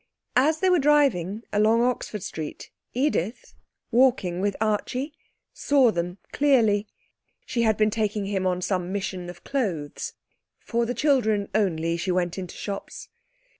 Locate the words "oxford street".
1.83-2.71